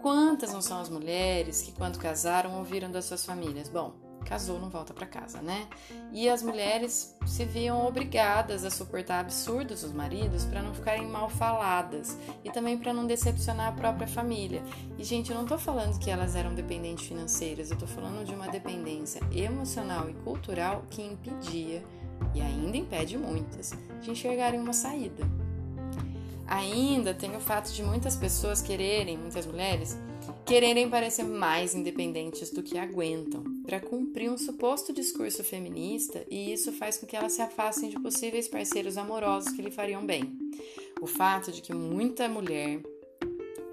Quantas 0.00 0.52
não 0.52 0.62
são 0.62 0.80
as 0.80 0.88
mulheres 0.88 1.62
que, 1.62 1.72
quando 1.72 1.98
casaram, 1.98 2.58
ouviram 2.58 2.90
das 2.90 3.04
suas 3.04 3.24
famílias? 3.24 3.68
Bom, 3.68 3.94
casou, 4.24 4.60
não 4.60 4.68
volta 4.68 4.92
para 4.92 5.06
casa, 5.06 5.40
né? 5.40 5.66
E 6.12 6.28
as 6.28 6.42
mulheres 6.42 7.16
se 7.26 7.44
viam 7.44 7.86
obrigadas 7.86 8.64
a 8.64 8.70
suportar 8.70 9.20
absurdos 9.20 9.82
dos 9.82 9.92
maridos 9.92 10.44
para 10.44 10.62
não 10.62 10.74
ficarem 10.74 11.06
mal 11.06 11.28
faladas 11.28 12.16
e 12.44 12.50
também 12.50 12.78
para 12.78 12.92
não 12.92 13.06
decepcionar 13.06 13.68
a 13.68 13.72
própria 13.72 14.06
família. 14.06 14.62
E 14.98 15.04
gente, 15.04 15.30
eu 15.30 15.36
não 15.36 15.46
tô 15.46 15.58
falando 15.58 15.98
que 15.98 16.10
elas 16.10 16.36
eram 16.36 16.54
dependentes 16.54 17.06
financeiras, 17.06 17.70
eu 17.70 17.78
tô 17.78 17.86
falando 17.86 18.24
de 18.24 18.34
uma 18.34 18.48
dependência 18.48 19.20
emocional 19.32 20.08
e 20.08 20.14
cultural 20.14 20.84
que 20.90 21.02
impedia 21.02 21.82
e 22.34 22.40
ainda 22.40 22.76
impede 22.76 23.16
muitas 23.16 23.72
de 24.00 24.10
enxergarem 24.10 24.60
uma 24.60 24.72
saída. 24.72 25.47
Ainda 26.48 27.12
tem 27.12 27.36
o 27.36 27.40
fato 27.40 27.70
de 27.70 27.82
muitas 27.82 28.16
pessoas 28.16 28.62
quererem, 28.62 29.18
muitas 29.18 29.46
mulheres, 29.46 29.96
quererem 30.46 30.88
parecer 30.88 31.24
mais 31.24 31.74
independentes 31.74 32.50
do 32.50 32.62
que 32.62 32.78
aguentam, 32.78 33.44
para 33.66 33.78
cumprir 33.78 34.30
um 34.30 34.38
suposto 34.38 34.92
discurso 34.92 35.44
feminista, 35.44 36.24
e 36.30 36.52
isso 36.52 36.72
faz 36.72 36.96
com 36.96 37.06
que 37.06 37.14
elas 37.14 37.32
se 37.32 37.42
afastem 37.42 37.90
de 37.90 38.00
possíveis 38.00 38.48
parceiros 38.48 38.96
amorosos 38.96 39.52
que 39.52 39.60
lhe 39.60 39.70
fariam 39.70 40.06
bem. 40.06 40.38
O 41.02 41.06
fato 41.06 41.52
de 41.52 41.60
que 41.60 41.74
muita 41.74 42.28
mulher 42.28 42.80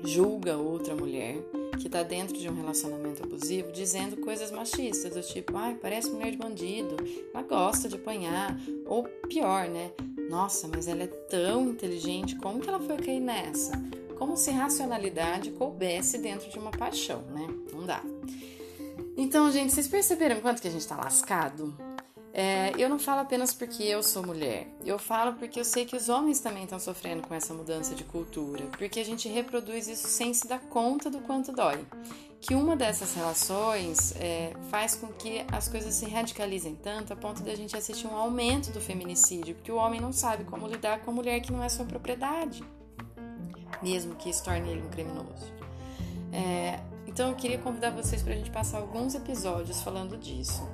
julga 0.03 0.57
outra 0.57 0.95
mulher 0.95 1.37
que 1.79 1.87
está 1.87 2.03
dentro 2.03 2.37
de 2.37 2.49
um 2.49 2.55
relacionamento 2.55 3.23
abusivo 3.23 3.71
dizendo 3.71 4.17
coisas 4.17 4.51
machistas, 4.51 5.13
do 5.13 5.21
tipo, 5.21 5.55
ai, 5.57 5.75
parece 5.75 6.09
mulher 6.09 6.31
de 6.31 6.37
bandido, 6.37 6.97
ela 7.33 7.43
gosta 7.43 7.87
de 7.87 7.95
apanhar, 7.95 8.59
ou 8.85 9.03
pior, 9.27 9.67
né? 9.67 9.91
Nossa, 10.29 10.67
mas 10.67 10.87
ela 10.87 11.03
é 11.03 11.07
tão 11.07 11.69
inteligente, 11.69 12.35
como 12.35 12.59
que 12.59 12.69
ela 12.69 12.79
foi 12.79 12.97
cair 12.97 13.19
nessa? 13.19 13.71
Como 14.17 14.35
se 14.35 14.51
racionalidade 14.51 15.51
coubesse 15.51 16.17
dentro 16.17 16.49
de 16.49 16.57
uma 16.57 16.71
paixão, 16.71 17.21
né? 17.33 17.47
Não 17.71 17.85
dá. 17.85 18.01
Então, 19.17 19.51
gente, 19.51 19.73
vocês 19.73 19.87
perceberam 19.87 20.41
quanto 20.41 20.61
que 20.61 20.67
a 20.67 20.71
gente 20.71 20.87
tá 20.87 20.95
lascado? 20.95 21.75
É, 22.37 22.73
eu 22.77 22.89
não 22.89 22.99
falo 22.99 23.21
apenas 23.21 23.53
porque 23.53 23.81
eu 23.81 24.03
sou 24.03 24.21
mulher, 24.21 24.67
eu 24.83 24.99
falo 24.99 25.35
porque 25.35 25.57
eu 25.57 25.63
sei 25.63 25.85
que 25.85 25.95
os 25.95 26.09
homens 26.09 26.41
também 26.41 26.65
estão 26.65 26.77
sofrendo 26.77 27.25
com 27.25 27.33
essa 27.33 27.53
mudança 27.53 27.95
de 27.95 28.03
cultura, 28.03 28.65
porque 28.77 28.99
a 28.99 29.05
gente 29.05 29.29
reproduz 29.29 29.87
isso 29.87 30.09
sem 30.09 30.33
se 30.33 30.45
dar 30.45 30.59
conta 30.59 31.09
do 31.09 31.19
quanto 31.19 31.53
dói. 31.53 31.85
Que 32.45 32.53
uma 32.53 32.75
dessas 32.75 33.15
relações 33.15 34.13
é, 34.17 34.53
faz 34.69 34.93
com 34.93 35.07
que 35.07 35.43
as 35.51 35.67
coisas 35.67 35.95
se 35.95 36.07
radicalizem 36.07 36.75
tanto 36.75 37.11
a 37.11 37.15
ponto 37.15 37.41
de 37.41 37.49
a 37.49 37.55
gente 37.55 37.75
assistir 37.75 38.05
um 38.05 38.15
aumento 38.15 38.71
do 38.71 38.79
feminicídio, 38.79 39.55
porque 39.55 39.71
o 39.71 39.77
homem 39.77 39.99
não 39.99 40.13
sabe 40.13 40.43
como 40.43 40.67
lidar 40.67 40.99
com 40.99 41.09
a 41.09 41.13
mulher 41.13 41.39
que 41.39 41.51
não 41.51 41.63
é 41.63 41.69
sua 41.69 41.85
propriedade, 41.85 42.63
mesmo 43.81 44.13
que 44.13 44.29
isso 44.29 44.43
torne 44.43 44.69
ele 44.69 44.83
um 44.83 44.89
criminoso. 44.89 45.51
É, 46.31 46.79
então 47.07 47.29
eu 47.29 47.35
queria 47.35 47.57
convidar 47.57 47.89
vocês 47.89 48.21
para 48.21 48.33
a 48.33 48.35
gente 48.35 48.51
passar 48.51 48.77
alguns 48.77 49.15
episódios 49.15 49.81
falando 49.81 50.15
disso 50.15 50.69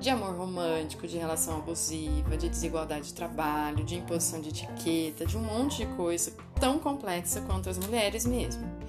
de 0.00 0.10
amor 0.10 0.34
romântico, 0.34 1.06
de 1.06 1.16
relação 1.16 1.58
abusiva, 1.58 2.36
de 2.36 2.48
desigualdade 2.48 3.06
de 3.06 3.14
trabalho, 3.14 3.84
de 3.84 3.94
imposição 3.94 4.40
de 4.40 4.48
etiqueta, 4.48 5.24
de 5.24 5.36
um 5.36 5.40
monte 5.40 5.86
de 5.86 5.86
coisa 5.94 6.32
tão 6.58 6.80
complexa 6.80 7.40
quanto 7.42 7.70
as 7.70 7.78
mulheres 7.78 8.26
mesmo. 8.26 8.81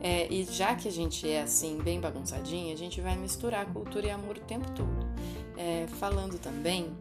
É, 0.00 0.32
e 0.32 0.44
já 0.44 0.74
que 0.74 0.88
a 0.88 0.92
gente 0.92 1.28
é 1.28 1.42
assim, 1.42 1.78
bem 1.78 2.00
bagunçadinha, 2.00 2.72
a 2.72 2.76
gente 2.76 3.00
vai 3.00 3.16
misturar 3.16 3.66
cultura 3.66 4.06
e 4.06 4.10
amor 4.10 4.36
o 4.36 4.40
tempo 4.40 4.70
todo. 4.72 5.06
É, 5.56 5.86
falando 5.98 6.38
também 6.38 6.94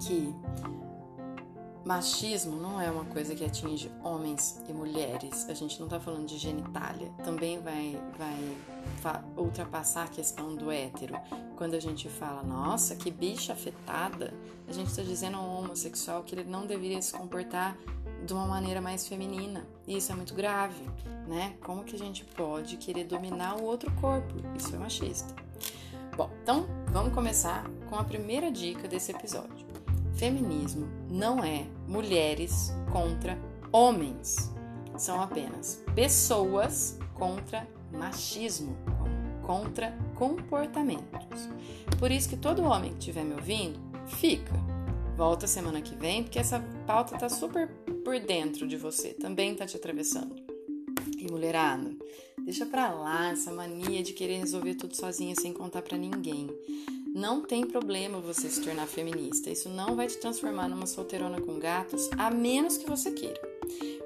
que 0.00 0.34
machismo 1.84 2.56
não 2.56 2.80
é 2.80 2.90
uma 2.90 3.04
coisa 3.04 3.34
que 3.34 3.44
atinge 3.44 3.90
homens 4.02 4.62
e 4.68 4.72
mulheres. 4.72 5.48
A 5.48 5.54
gente 5.54 5.78
não 5.78 5.86
tá 5.86 6.00
falando 6.00 6.26
de 6.26 6.38
genitália. 6.38 7.10
Também 7.22 7.60
vai, 7.60 8.00
vai 8.18 9.24
ultrapassar 9.36 10.04
a 10.04 10.08
questão 10.08 10.54
do 10.54 10.70
hétero. 10.70 11.14
Quando 11.56 11.74
a 11.74 11.80
gente 11.80 12.08
fala, 12.08 12.42
nossa, 12.42 12.96
que 12.96 13.10
bicha 13.10 13.52
afetada, 13.52 14.32
a 14.66 14.72
gente 14.72 14.88
está 14.88 15.02
dizendo 15.02 15.36
ao 15.36 15.46
homossexual 15.46 16.22
que 16.22 16.34
ele 16.34 16.44
não 16.44 16.66
deveria 16.66 17.00
se 17.02 17.12
comportar 17.12 17.76
de 18.24 18.32
uma 18.32 18.46
maneira 18.46 18.80
mais 18.80 19.06
feminina. 19.06 19.66
E 19.86 19.96
isso 19.96 20.10
é 20.10 20.14
muito 20.14 20.34
grave, 20.34 20.82
né? 21.28 21.54
Como 21.60 21.84
que 21.84 21.94
a 21.94 21.98
gente 21.98 22.24
pode 22.24 22.76
querer 22.76 23.04
dominar 23.04 23.56
o 23.56 23.64
outro 23.64 23.90
corpo? 23.92 24.34
Isso 24.56 24.74
é 24.74 24.78
machista. 24.78 25.34
Bom, 26.16 26.30
então 26.42 26.66
vamos 26.90 27.12
começar 27.12 27.68
com 27.88 27.96
a 27.96 28.04
primeira 28.04 28.50
dica 28.50 28.88
desse 28.88 29.12
episódio. 29.12 29.66
Feminismo 30.14 30.86
não 31.10 31.42
é 31.42 31.66
mulheres 31.88 32.72
contra 32.92 33.38
homens. 33.72 34.52
São 34.96 35.20
apenas 35.20 35.82
pessoas 35.94 36.98
contra 37.14 37.66
machismo, 37.92 38.76
contra 39.42 39.96
comportamentos. 40.14 41.48
Por 41.98 42.10
isso 42.10 42.28
que 42.28 42.36
todo 42.36 42.62
homem 42.62 42.92
que 42.92 42.98
estiver 42.98 43.24
me 43.24 43.34
ouvindo, 43.34 43.80
fica. 44.06 44.52
Volta 45.16 45.46
semana 45.46 45.80
que 45.80 45.96
vem, 45.96 46.22
porque 46.22 46.38
essa 46.38 46.60
pauta 46.86 47.16
tá 47.16 47.28
super 47.28 47.68
por 48.04 48.20
dentro 48.20 48.68
de 48.68 48.76
você, 48.76 49.14
também 49.14 49.54
tá 49.54 49.66
te 49.66 49.76
atravessando. 49.76 50.36
E 51.18 51.30
mulherada, 51.30 51.90
deixa 52.38 52.66
pra 52.66 52.92
lá 52.92 53.30
essa 53.30 53.50
mania 53.50 54.02
de 54.02 54.12
querer 54.12 54.38
resolver 54.38 54.74
tudo 54.74 54.94
sozinha 54.94 55.34
sem 55.34 55.52
contar 55.52 55.82
para 55.82 55.96
ninguém. 55.96 56.48
Não 57.14 57.40
tem 57.40 57.64
problema 57.64 58.18
você 58.18 58.50
se 58.50 58.60
tornar 58.60 58.86
feminista. 58.86 59.48
Isso 59.48 59.68
não 59.68 59.94
vai 59.94 60.08
te 60.08 60.18
transformar 60.18 60.68
numa 60.68 60.84
solteirona 60.84 61.40
com 61.40 61.58
gatos, 61.60 62.10
a 62.18 62.28
menos 62.30 62.76
que 62.76 62.90
você 62.90 63.12
queira. 63.12 63.40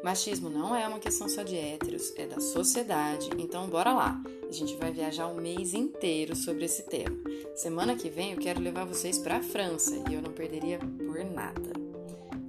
Machismo 0.04 0.48
não 0.48 0.76
é 0.76 0.86
uma 0.86 0.98
questão 0.98 1.28
só 1.28 1.42
de 1.42 1.56
héteros, 1.56 2.12
é 2.16 2.26
da 2.26 2.38
sociedade. 2.38 3.30
Então, 3.38 3.66
bora 3.66 3.94
lá. 3.94 4.22
A 4.46 4.52
gente 4.52 4.76
vai 4.76 4.92
viajar 4.92 5.26
um 5.26 5.40
mês 5.40 5.74
inteiro 5.74 6.36
sobre 6.36 6.66
esse 6.66 6.82
tema. 6.82 7.16
Semana 7.56 7.96
que 7.96 8.10
vem 8.10 8.32
eu 8.32 8.38
quero 8.38 8.60
levar 8.60 8.84
vocês 8.84 9.18
para 9.18 9.38
a 9.38 9.42
França 9.42 9.96
e 10.10 10.14
eu 10.14 10.22
não 10.22 10.32
perderia 10.32 10.78
por 10.78 11.24
nada. 11.24 11.72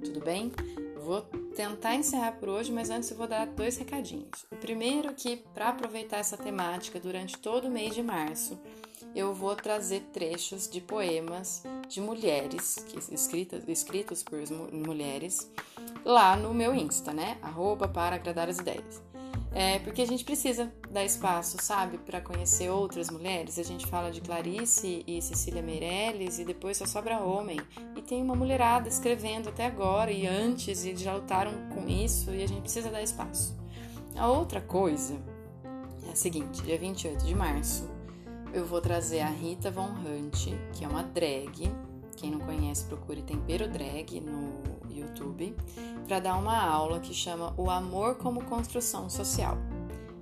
Tudo 0.04 0.20
bem? 0.20 0.52
Vou 1.02 1.26
tentar 1.60 1.94
encerrar 1.94 2.32
por 2.32 2.48
hoje, 2.48 2.72
mas 2.72 2.88
antes 2.88 3.10
eu 3.10 3.18
vou 3.18 3.26
dar 3.26 3.46
dois 3.46 3.76
recadinhos. 3.76 4.46
O 4.50 4.56
primeiro 4.56 5.10
é 5.10 5.12
que 5.12 5.36
para 5.52 5.68
aproveitar 5.68 6.16
essa 6.16 6.34
temática 6.34 6.98
durante 6.98 7.36
todo 7.36 7.68
o 7.68 7.70
mês 7.70 7.94
de 7.94 8.02
março, 8.02 8.58
eu 9.14 9.34
vou 9.34 9.54
trazer 9.54 10.00
trechos 10.10 10.66
de 10.66 10.80
poemas 10.80 11.62
de 11.86 12.00
mulheres, 12.00 12.82
escritas, 13.12 13.62
escritos 13.68 14.22
por 14.22 14.40
mulheres, 14.72 15.50
lá 16.02 16.34
no 16.34 16.54
meu 16.54 16.74
Insta, 16.74 17.12
né? 17.12 17.36
Arroba 17.42 17.86
para 17.86 18.16
agradar 18.16 18.48
as 18.48 18.58
ideias. 18.58 19.09
É, 19.52 19.80
porque 19.80 20.02
a 20.02 20.06
gente 20.06 20.24
precisa 20.24 20.72
dar 20.90 21.04
espaço, 21.04 21.56
sabe, 21.60 21.98
para 21.98 22.20
conhecer 22.20 22.70
outras 22.70 23.10
mulheres. 23.10 23.58
A 23.58 23.64
gente 23.64 23.86
fala 23.86 24.10
de 24.10 24.20
Clarice 24.20 25.02
e 25.06 25.20
Cecília 25.20 25.60
Meirelles 25.60 26.38
e 26.38 26.44
depois 26.44 26.76
só 26.76 26.86
sobra 26.86 27.18
homem. 27.18 27.60
E 27.96 28.02
tem 28.02 28.22
uma 28.22 28.36
mulherada 28.36 28.88
escrevendo 28.88 29.48
até 29.48 29.66
agora 29.66 30.12
e 30.12 30.26
antes 30.26 30.84
e 30.84 30.94
já 30.96 31.14
lutaram 31.14 31.52
com 31.74 31.88
isso 31.88 32.30
e 32.30 32.42
a 32.42 32.46
gente 32.46 32.60
precisa 32.60 32.90
dar 32.90 33.02
espaço. 33.02 33.58
A 34.16 34.28
outra 34.28 34.60
coisa 34.60 35.20
é 36.06 36.12
a 36.12 36.16
seguinte: 36.16 36.62
dia 36.62 36.78
28 36.78 37.24
de 37.24 37.34
março 37.34 37.88
eu 38.52 38.66
vou 38.66 38.80
trazer 38.80 39.20
a 39.20 39.28
Rita 39.28 39.70
Von 39.70 39.90
Hunt, 39.90 40.48
que 40.72 40.84
é 40.84 40.88
uma 40.88 41.02
drag. 41.02 41.70
Quem 42.20 42.30
não 42.30 42.40
conhece, 42.40 42.84
procure 42.84 43.22
Tempero 43.22 43.66
Drag 43.66 44.20
no 44.20 44.60
YouTube, 44.90 45.56
para 46.06 46.20
dar 46.20 46.36
uma 46.36 46.62
aula 46.62 47.00
que 47.00 47.14
chama 47.14 47.54
O 47.56 47.70
Amor 47.70 48.16
como 48.16 48.44
Construção 48.44 49.08
Social. 49.08 49.56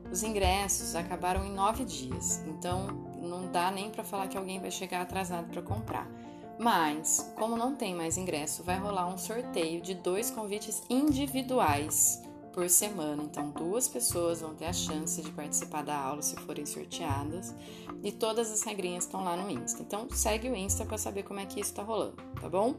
Os 0.09 0.23
ingressos 0.23 0.95
acabaram 0.95 1.45
em 1.45 1.53
nove 1.53 1.85
dias, 1.85 2.41
então 2.47 2.87
não 3.21 3.51
dá 3.51 3.73
nem 3.73 3.91
para 3.91 4.05
falar 4.05 4.29
que 4.29 4.39
alguém 4.39 4.61
vai 4.61 4.71
chegar 4.71 5.01
atrasado 5.01 5.49
para 5.49 5.61
comprar. 5.61 6.09
Mas, 6.57 7.33
como 7.37 7.57
não 7.57 7.75
tem 7.75 7.97
mais 7.97 8.17
ingresso, 8.17 8.63
vai 8.63 8.79
rolar 8.79 9.09
um 9.09 9.19
sorteio 9.19 9.81
de 9.81 9.95
dois 9.95 10.31
convites 10.31 10.81
individuais 10.89 12.23
por 12.53 12.69
semana. 12.69 13.23
Então, 13.23 13.51
duas 13.51 13.89
pessoas 13.89 14.41
vão 14.41 14.53
ter 14.55 14.67
a 14.67 14.73
chance 14.73 15.23
de 15.23 15.31
participar 15.31 15.83
da 15.83 15.97
aula 15.97 16.23
se 16.23 16.35
forem 16.37 16.67
sorteadas. 16.67 17.55
E 18.03 18.11
todas 18.13 18.51
as 18.51 18.63
regrinhas 18.63 19.05
estão 19.05 19.23
lá 19.25 19.37
no 19.37 19.51
Insta. 19.51 19.83
Então, 19.83 20.09
segue 20.11 20.49
o 20.49 20.57
Insta 20.57 20.85
para 20.85 20.99
saber 20.99 21.23
como 21.23 21.41
é 21.41 21.47
que 21.47 21.61
isso 21.61 21.71
está 21.71 21.83
rolando, 21.83 22.17
tá 22.41 22.49
bom? 22.49 22.75